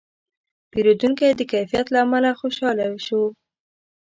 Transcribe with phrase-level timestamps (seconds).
[0.71, 3.21] پیرودونکی د کیفیت له امله خوشاله شو.